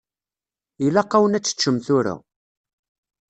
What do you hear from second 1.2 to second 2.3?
ad teččem tura.